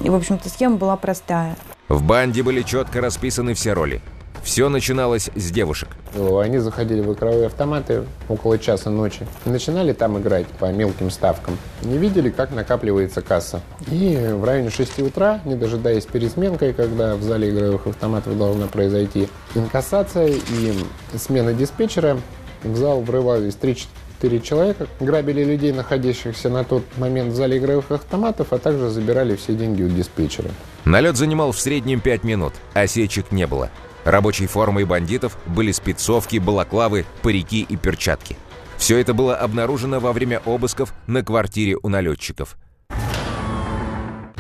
И, 0.04 0.10
в 0.10 0.14
общем-то, 0.14 0.48
схема 0.48 0.76
была 0.76 0.96
простая. 0.96 1.56
В 1.88 2.02
банде 2.02 2.42
были 2.42 2.62
четко 2.62 3.00
расписаны 3.00 3.54
все 3.54 3.72
роли. 3.72 4.00
Все 4.42 4.68
начиналось 4.68 5.30
с 5.34 5.50
девушек. 5.50 5.88
Они 6.14 6.58
заходили 6.58 7.00
в 7.00 7.12
игровые 7.12 7.46
автоматы 7.46 8.04
около 8.28 8.58
часа 8.58 8.90
ночи 8.90 9.26
начинали 9.44 9.92
там 9.92 10.18
играть 10.18 10.46
по 10.46 10.70
мелким 10.72 11.10
ставкам. 11.10 11.56
Не 11.82 11.96
видели, 11.96 12.30
как 12.30 12.50
накапливается 12.50 13.22
касса. 13.22 13.60
И 13.90 14.16
в 14.32 14.44
районе 14.44 14.70
6 14.70 14.98
утра, 15.00 15.40
не 15.44 15.54
дожидаясь 15.54 16.04
пересменкой, 16.04 16.72
когда 16.72 17.14
в 17.14 17.22
зале 17.22 17.50
игровых 17.50 17.86
автоматов 17.86 18.36
должна 18.36 18.66
произойти 18.66 19.28
инкассация 19.54 20.28
и 20.28 20.74
смена 21.16 21.54
диспетчера, 21.54 22.18
в 22.64 22.76
зал 22.76 23.00
врывались 23.00 23.56
3-4 23.60 24.40
человека, 24.42 24.86
грабили 25.00 25.44
людей, 25.44 25.72
находящихся 25.72 26.48
на 26.48 26.64
тот 26.64 26.82
момент 26.96 27.32
в 27.32 27.36
зале 27.36 27.58
игровых 27.58 27.90
автоматов, 27.90 28.48
а 28.52 28.58
также 28.58 28.90
забирали 28.90 29.36
все 29.36 29.54
деньги 29.54 29.82
у 29.82 29.88
диспетчера. 29.88 30.50
Налет 30.84 31.16
занимал 31.16 31.52
в 31.52 31.60
среднем 31.60 32.00
5 32.00 32.24
минут, 32.24 32.52
осечек 32.74 33.30
не 33.32 33.46
было. 33.46 33.70
Рабочей 34.04 34.46
формой 34.46 34.84
бандитов 34.84 35.38
были 35.46 35.72
спецовки, 35.72 36.38
балаклавы, 36.38 37.04
парики 37.22 37.66
и 37.68 37.76
перчатки. 37.76 38.36
Все 38.76 38.98
это 38.98 39.14
было 39.14 39.36
обнаружено 39.36 40.00
во 40.00 40.12
время 40.12 40.42
обысков 40.44 40.92
на 41.06 41.22
квартире 41.22 41.76
у 41.82 41.88
налетчиков. 41.88 42.56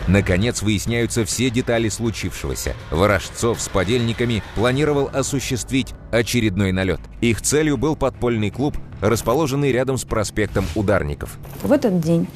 Наконец 0.08 0.62
выясняются 0.62 1.24
все 1.24 1.48
детали 1.48 1.88
случившегося. 1.88 2.74
Ворожцов 2.90 3.60
с 3.60 3.68
подельниками 3.68 4.42
планировал 4.56 5.08
осуществить 5.12 5.94
очередной 6.10 6.72
налет. 6.72 7.00
Их 7.20 7.40
целью 7.40 7.76
был 7.76 7.94
подпольный 7.94 8.50
клуб, 8.50 8.76
расположенный 9.00 9.70
рядом 9.70 9.96
с 9.96 10.04
проспектом 10.04 10.66
Ударников. 10.74 11.38
В 11.62 11.70
этот 11.70 12.00
день 12.00 12.26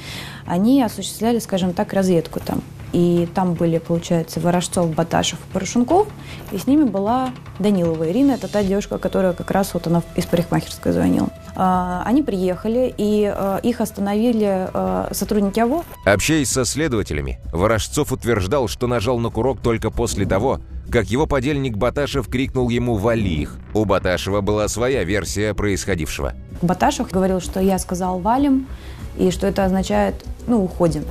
они 0.46 0.80
осуществляли, 0.82 1.40
скажем 1.40 1.72
так, 1.72 1.92
разведку 1.92 2.38
там. 2.40 2.62
И 2.92 3.28
там 3.34 3.54
были, 3.54 3.78
получается, 3.78 4.40
Ворожцов, 4.40 4.94
Баташев, 4.94 5.38
Порошенков. 5.52 6.08
И 6.52 6.58
с 6.58 6.66
ними 6.66 6.84
была 6.84 7.30
Данилова 7.58 8.10
Ирина. 8.10 8.32
Это 8.32 8.48
та 8.48 8.62
девушка, 8.62 8.98
которая 8.98 9.32
как 9.32 9.50
раз 9.50 9.74
вот 9.74 9.86
она 9.86 10.02
из 10.14 10.24
парикмахерской 10.26 10.92
звонила. 10.92 11.28
А, 11.54 12.02
они 12.06 12.22
приехали, 12.22 12.94
и 12.96 13.24
а, 13.24 13.58
их 13.62 13.80
остановили 13.80 14.68
а, 14.72 15.08
сотрудники 15.12 15.60
АВО. 15.60 15.84
Общаясь 16.04 16.50
со 16.50 16.64
следователями, 16.64 17.38
Ворожцов 17.52 18.12
утверждал, 18.12 18.68
что 18.68 18.86
нажал 18.86 19.18
на 19.18 19.30
курок 19.30 19.60
только 19.60 19.90
после 19.90 20.26
того, 20.26 20.60
как 20.90 21.06
его 21.06 21.26
подельник 21.26 21.76
Баташев 21.76 22.28
крикнул 22.28 22.68
ему 22.68 22.94
«Вали 22.94 23.42
их!». 23.42 23.56
У 23.74 23.84
Баташева 23.84 24.40
была 24.40 24.68
своя 24.68 25.02
версия 25.04 25.52
происходившего. 25.52 26.34
Баташев 26.62 27.10
говорил, 27.10 27.40
что 27.40 27.60
я 27.60 27.78
сказал 27.78 28.20
«валим», 28.20 28.66
и 29.18 29.30
что 29.30 29.46
это 29.46 29.64
означает 29.64 30.24
«ну, 30.46 30.62
уходим». 30.62 31.04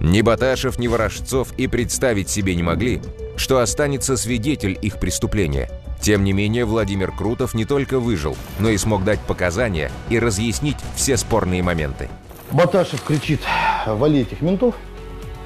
Ни 0.00 0.22
Баташев, 0.22 0.78
ни 0.78 0.86
Ворожцов 0.86 1.52
и 1.56 1.66
представить 1.66 2.28
себе 2.28 2.54
не 2.54 2.62
могли, 2.62 3.02
что 3.36 3.58
останется 3.58 4.16
свидетель 4.16 4.78
их 4.80 5.00
преступления. 5.00 5.70
Тем 6.00 6.22
не 6.22 6.32
менее, 6.32 6.64
Владимир 6.64 7.10
Крутов 7.10 7.54
не 7.54 7.64
только 7.64 7.98
выжил, 7.98 8.36
но 8.60 8.68
и 8.68 8.76
смог 8.76 9.04
дать 9.04 9.20
показания 9.20 9.90
и 10.08 10.18
разъяснить 10.18 10.76
все 10.94 11.16
спорные 11.16 11.62
моменты. 11.62 12.08
Баташев 12.52 13.02
кричит, 13.02 13.40
вали 13.86 14.20
этих 14.20 14.40
ментов. 14.40 14.74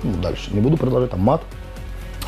Ну, 0.02 0.12
дальше 0.20 0.50
не 0.52 0.60
буду 0.60 0.76
продолжать, 0.76 1.10
там 1.10 1.20
мат. 1.20 1.42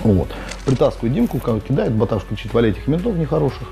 Вот. 0.02 0.28
Притаскивает 0.64 1.14
Димку, 1.14 1.38
кидает, 1.38 1.92
Баташев 1.92 2.28
кричит, 2.28 2.54
вали 2.54 2.70
этих 2.70 2.86
ментов 2.86 3.16
нехороших. 3.16 3.68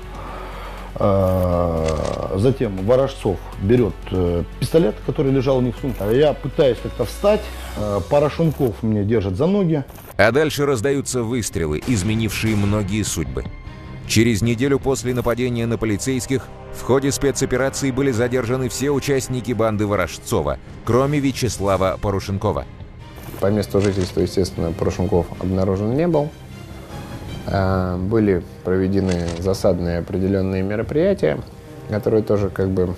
А, 0.95 2.33
затем 2.35 2.75
Ворожцов 2.85 3.37
берет 3.61 3.93
э, 4.11 4.43
пистолет, 4.59 4.95
который 5.05 5.31
лежал 5.31 5.57
у 5.57 5.61
них 5.61 5.75
в 5.75 5.81
сумке. 5.81 6.03
Я 6.11 6.33
пытаюсь 6.33 6.77
как-то 6.81 7.05
встать. 7.05 7.41
А, 7.77 7.99
Порошенков 8.01 8.83
меня 8.83 9.03
держит 9.03 9.35
за 9.35 9.47
ноги. 9.47 9.83
А 10.17 10.31
дальше 10.31 10.65
раздаются 10.65 11.23
выстрелы, 11.23 11.81
изменившие 11.87 12.55
многие 12.55 13.03
судьбы. 13.03 13.43
Через 14.07 14.41
неделю 14.41 14.79
после 14.79 15.13
нападения 15.13 15.65
на 15.65 15.77
полицейских 15.77 16.47
в 16.73 16.83
ходе 16.83 17.11
спецоперации 17.11 17.91
были 17.91 18.11
задержаны 18.11 18.69
все 18.69 18.91
участники 18.91 19.53
банды 19.53 19.87
Ворожцова, 19.87 20.59
кроме 20.85 21.19
Вячеслава 21.19 21.97
Порошенкова. 22.01 22.65
По 23.39 23.47
месту 23.47 23.81
жительства, 23.81 24.21
естественно, 24.21 24.71
Порошенков 24.71 25.25
обнаружен 25.39 25.95
не 25.95 26.07
был. 26.07 26.29
А, 27.47 27.97
были 27.97 28.43
проведены 28.63 29.27
засадные 29.39 29.99
определенные 29.99 30.63
мероприятия, 30.63 31.39
которые 31.89 32.23
тоже 32.23 32.49
как 32.49 32.69
бы 32.69 32.95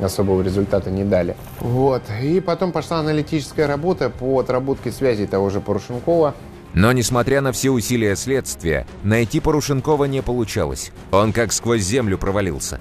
особого 0.00 0.42
результата 0.42 0.90
не 0.90 1.04
дали. 1.04 1.36
Вот. 1.60 2.02
И 2.22 2.40
потом 2.40 2.72
пошла 2.72 2.98
аналитическая 2.98 3.66
работа 3.66 4.10
по 4.10 4.38
отработке 4.40 4.92
связей 4.92 5.26
того 5.26 5.50
же 5.50 5.60
Порошенкова. 5.60 6.34
Но, 6.74 6.92
несмотря 6.92 7.40
на 7.40 7.52
все 7.52 7.70
усилия 7.70 8.16
следствия, 8.16 8.86
найти 9.02 9.40
Порошенкова 9.40 10.04
не 10.04 10.22
получалось. 10.22 10.92
Он 11.10 11.32
как 11.32 11.52
сквозь 11.52 11.82
землю 11.82 12.18
провалился. 12.18 12.80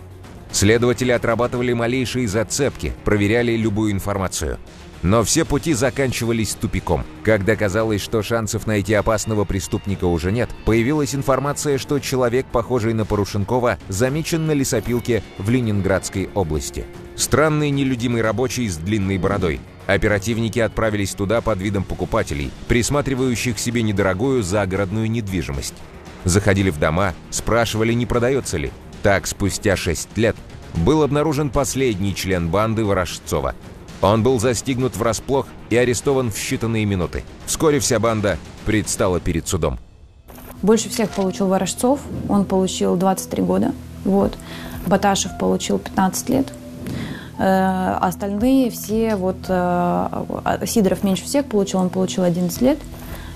Следователи 0.52 1.12
отрабатывали 1.12 1.74
малейшие 1.74 2.28
зацепки, 2.28 2.94
проверяли 3.04 3.54
любую 3.54 3.92
информацию. 3.92 4.58
Но 5.02 5.24
все 5.24 5.46
пути 5.46 5.74
заканчивались 5.74 6.56
тупиком. 6.56 7.04
Когда 7.24 7.56
казалось, 7.56 8.02
что 8.02 8.24
шансов 8.24 8.66
найти 8.66 8.94
опасного 8.94 9.44
преступника 9.46 10.06
уже 10.06 10.32
нет, 10.32 10.50
появилась 10.66 11.14
информация, 11.14 11.78
что 11.78 12.00
человек, 12.00 12.46
похожий 12.48 12.94
на 12.94 13.06
Порушенкова, 13.06 13.78
замечен 13.88 14.48
на 14.48 14.52
лесопилке 14.52 15.24
в 15.38 15.50
Ленинградской 15.50 16.30
области. 16.34 16.86
Странный 17.16 17.70
нелюдимый 17.70 18.22
рабочий 18.22 18.68
с 18.68 18.78
длинной 18.78 19.18
бородой. 19.18 19.60
Оперативники 19.86 20.60
отправились 20.60 21.14
туда 21.14 21.42
под 21.42 21.60
видом 21.60 21.84
покупателей, 21.84 22.52
присматривающих 22.68 23.60
себе 23.60 23.84
недорогую 23.84 24.42
загородную 24.42 25.10
недвижимость. 25.10 25.76
Заходили 26.24 26.72
в 26.72 26.80
дома, 26.80 27.14
спрашивали, 27.30 27.94
не 27.94 28.08
продается 28.08 28.58
ли. 28.58 28.72
Так, 29.04 29.28
спустя 29.28 29.76
шесть 29.76 30.18
лет, 30.18 30.36
был 30.74 31.04
обнаружен 31.04 31.52
последний 31.52 32.16
член 32.16 32.50
банды 32.50 32.84
Ворожцова– 32.84 33.54
он 34.02 34.24
был 34.24 34.40
застигнут 34.40 34.96
врасплох 34.96 35.48
и 35.70 35.78
арестован 35.78 36.32
в 36.32 36.36
считанные 36.36 36.86
минуты. 36.86 37.24
Вскоре 37.46 37.80
вся 37.80 38.00
банда 38.00 38.38
предстала 38.66 39.20
перед 39.20 39.48
судом. 39.48 39.80
Больше 40.62 40.90
всех 40.90 41.10
получил 41.12 41.48
Ворожцов. 41.48 42.00
Он 42.30 42.46
получил 42.46 42.96
23 42.96 43.44
года. 43.44 43.74
Вот. 44.04 44.38
Баташев 44.86 45.38
получил 45.38 45.80
15 45.80 46.30
лет. 46.30 46.54
Э, 47.38 47.98
остальные 48.00 48.72
все, 48.72 49.16
вот 49.16 49.38
э, 49.48 50.66
Сидоров 50.66 51.04
меньше 51.04 51.26
всех 51.26 51.46
получил, 51.46 51.80
он 51.80 51.90
получил 51.90 52.24
11 52.24 52.62
лет. 52.62 52.80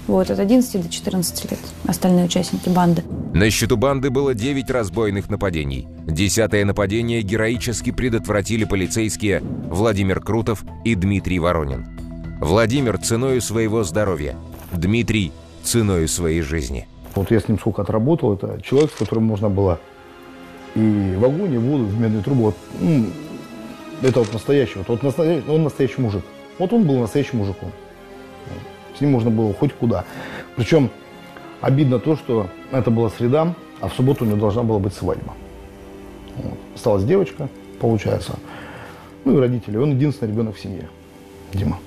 Вот, 0.09 0.31
от 0.31 0.39
11 0.39 0.81
до 0.81 0.89
14 0.89 1.51
лет 1.51 1.59
остальные 1.85 2.25
участники 2.25 2.67
банды. 2.67 3.03
На 3.35 3.51
счету 3.51 3.77
банды 3.77 4.09
было 4.09 4.33
9 4.33 4.71
разбойных 4.71 5.29
нападений. 5.29 5.87
Десятое 6.07 6.65
нападение 6.65 7.21
героически 7.21 7.91
предотвратили 7.91 8.63
полицейские 8.63 9.43
Владимир 9.67 10.19
Крутов 10.19 10.63
и 10.83 10.95
Дмитрий 10.95 11.37
Воронин. 11.37 11.85
Владимир 12.41 12.97
ценою 12.97 13.39
своего 13.39 13.83
здоровья. 13.83 14.35
Дмитрий 14.73 15.31
ценою 15.61 16.07
своей 16.07 16.41
жизни. 16.41 16.87
Вот 17.13 17.29
я 17.29 17.39
с 17.39 17.47
ним 17.47 17.59
сколько 17.59 17.83
отработал, 17.83 18.33
это 18.33 18.59
человек, 18.63 18.89
с 18.91 18.95
которым 18.95 19.25
можно 19.25 19.47
было 19.47 19.79
и 20.73 21.13
в 21.19 21.23
огонь, 21.23 21.53
и 21.53 21.57
в 21.59 21.61
воду, 21.61 21.85
в 21.85 21.99
медную 21.99 22.23
трубу. 22.23 22.45
Вот, 22.45 22.57
ну, 22.79 23.05
это 24.01 24.21
вот 24.21 24.33
настоящий, 24.33 24.79
вот, 24.79 24.87
вот 24.87 25.03
настоящий, 25.03 25.47
он 25.47 25.61
настоящий 25.61 26.01
мужик. 26.01 26.23
Вот 26.57 26.73
он 26.73 26.87
был 26.87 26.97
настоящим 26.97 27.37
мужиком. 27.37 27.71
С 28.99 29.01
ним 29.01 29.11
можно 29.11 29.31
было 29.31 29.53
хоть 29.53 29.73
куда. 29.73 30.03
Причем 30.57 30.89
обидно 31.61 31.99
то, 31.99 32.17
что 32.17 32.49
это 32.69 32.91
была 32.91 33.09
среда, 33.09 33.55
а 33.79 33.87
в 33.87 33.93
субботу 33.93 34.25
у 34.25 34.27
него 34.27 34.37
должна 34.37 34.61
была 34.61 34.77
быть 34.77 34.93
свадьба. 34.93 35.33
Вот. 36.35 36.57
Осталась 36.75 37.05
девочка, 37.05 37.47
получается. 37.79 38.37
Ну 39.23 39.37
и 39.37 39.39
родители. 39.39 39.77
Он 39.77 39.91
единственный 39.91 40.31
ребенок 40.31 40.57
в 40.57 40.59
семье. 40.59 40.89
Дима. 41.53 41.79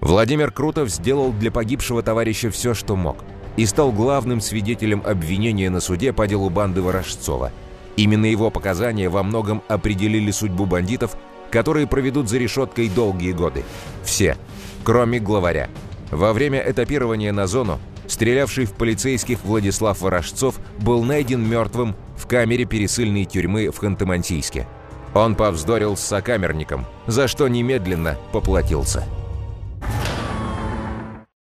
Владимир 0.00 0.50
Крутов 0.50 0.90
сделал 0.90 1.32
для 1.32 1.50
погибшего 1.50 2.02
товарища 2.02 2.50
все, 2.50 2.74
что 2.74 2.96
мог, 2.96 3.16
и 3.56 3.64
стал 3.64 3.90
главным 3.90 4.42
свидетелем 4.42 5.02
обвинения 5.06 5.70
на 5.70 5.80
суде 5.80 6.12
по 6.12 6.26
делу 6.26 6.50
банды 6.50 6.82
Ворожцова. 6.82 7.50
Именно 7.96 8.26
его 8.26 8.50
показания 8.50 9.08
во 9.08 9.22
многом 9.22 9.62
определили 9.68 10.30
судьбу 10.30 10.66
бандитов, 10.66 11.16
которые 11.50 11.86
проведут 11.86 12.28
за 12.28 12.36
решеткой 12.36 12.90
долгие 12.90 13.32
годы. 13.32 13.64
Все, 14.04 14.36
кроме 14.84 15.18
главаря. 15.18 15.70
Во 16.12 16.34
время 16.34 16.62
этапирования 16.64 17.32
на 17.32 17.46
зону 17.46 17.80
стрелявший 18.06 18.66
в 18.66 18.72
полицейских 18.72 19.42
Владислав 19.44 20.00
Ворожцов 20.02 20.60
был 20.78 21.02
найден 21.02 21.42
мертвым 21.42 21.96
в 22.16 22.26
камере 22.26 22.66
пересыльной 22.66 23.24
тюрьмы 23.24 23.70
в 23.70 23.82
Ханты-Мансийске. 23.82 24.66
Он 25.14 25.34
повздорил 25.34 25.96
с 25.96 26.00
сокамерником, 26.00 26.86
за 27.06 27.28
что 27.28 27.48
немедленно 27.48 28.18
поплатился. 28.30 29.04